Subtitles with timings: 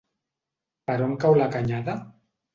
[0.87, 1.97] Per on cau la Canyada?